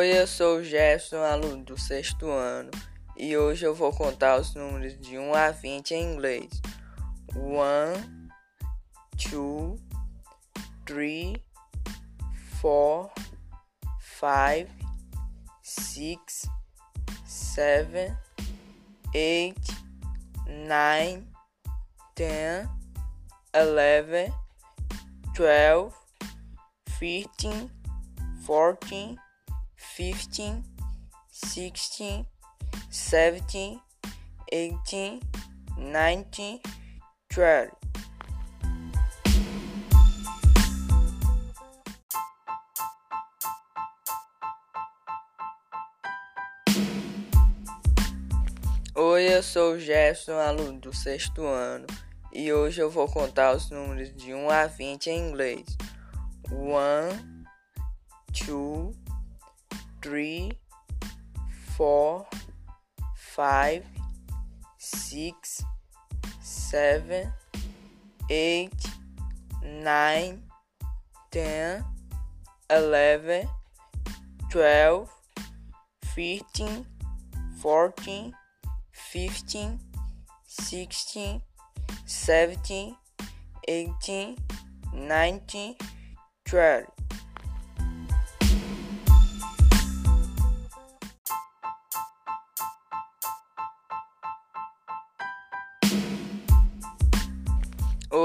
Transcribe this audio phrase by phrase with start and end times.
[0.00, 2.70] Oi, eu sou o Gerson, aluno do sexto ano,
[3.18, 6.48] e hoje eu vou contar os números de 1 a 20 em inglês.
[7.36, 8.18] 1,
[9.30, 9.78] 2,
[10.86, 11.36] 3,
[12.62, 13.12] 4,
[13.98, 14.62] 5,
[15.62, 16.48] 6,
[17.26, 18.16] 7,
[19.14, 19.60] 8,
[20.66, 21.26] 9,
[22.16, 22.68] 10,
[23.54, 24.32] 11,
[25.36, 25.92] 12,
[26.98, 27.20] 13,
[28.46, 29.29] 14,
[30.00, 30.64] 15,
[31.28, 32.26] 16,
[32.88, 33.78] 17,
[34.50, 35.20] 18,
[35.76, 36.60] 19,
[37.30, 37.70] 20.
[48.94, 51.86] Oi, eu sou o Gerson, aluno do sexto ano,
[52.32, 55.76] e hoje eu vou contar os números de 1 a 20 em inglês.
[56.50, 57.34] 1,
[58.46, 58.99] 2,
[60.02, 60.52] three,
[61.76, 62.26] four,
[63.16, 63.84] five,
[64.78, 65.62] six,
[66.40, 67.32] seven,
[68.28, 68.72] eight,
[69.64, 70.42] nine,
[71.30, 71.84] ten,
[72.70, 73.48] eleven,
[74.50, 75.10] twelve,
[76.14, 76.86] fifteen,
[77.60, 78.34] fourteen,
[78.92, 79.78] fifteen,
[80.46, 81.42] sixteen,
[82.06, 82.96] seventeen,
[83.68, 84.36] eighteen,
[84.94, 85.76] nineteen,
[86.44, 86.99] twenty.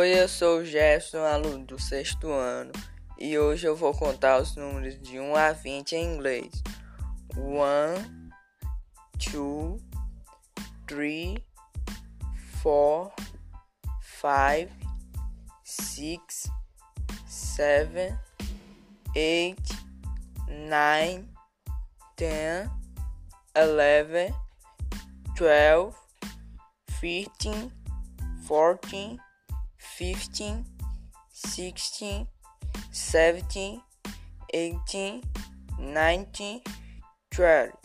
[0.00, 2.72] Oi, eu sou o Gerson, aluno do sexto ano,
[3.18, 6.50] e hoje eu vou contar os números de 1 a 20 em inglês.
[7.36, 8.18] 1,
[9.30, 9.82] 2,
[10.86, 11.36] 3,
[12.62, 13.26] 4,
[14.22, 14.72] 5,
[15.62, 16.50] 6,
[17.26, 18.18] 7,
[19.14, 19.62] 8,
[20.66, 21.28] 9,
[22.16, 22.70] 10,
[23.54, 24.34] 11,
[25.36, 25.94] 12,
[26.98, 27.30] 13,
[28.48, 29.29] 14,
[29.80, 30.64] 15,
[31.32, 32.26] 16,
[32.92, 33.80] 17,
[34.52, 35.22] 18,
[35.78, 36.62] 19,
[37.30, 37.79] 20.